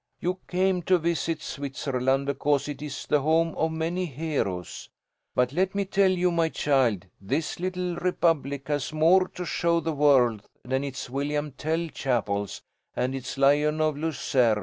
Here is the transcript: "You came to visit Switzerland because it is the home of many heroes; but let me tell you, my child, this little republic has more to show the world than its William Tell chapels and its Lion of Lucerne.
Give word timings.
"You 0.19 0.39
came 0.47 0.81
to 0.89 0.97
visit 0.97 1.43
Switzerland 1.43 2.25
because 2.25 2.67
it 2.67 2.81
is 2.81 3.05
the 3.05 3.21
home 3.21 3.53
of 3.55 3.71
many 3.71 4.07
heroes; 4.07 4.89
but 5.35 5.53
let 5.53 5.75
me 5.75 5.85
tell 5.85 6.09
you, 6.09 6.31
my 6.31 6.49
child, 6.49 7.05
this 7.21 7.59
little 7.59 7.95
republic 7.97 8.67
has 8.67 8.91
more 8.91 9.27
to 9.27 9.45
show 9.45 9.79
the 9.79 9.93
world 9.93 10.41
than 10.65 10.83
its 10.83 11.07
William 11.07 11.51
Tell 11.51 11.87
chapels 11.89 12.63
and 12.95 13.13
its 13.13 13.37
Lion 13.37 13.79
of 13.79 13.95
Lucerne. 13.95 14.57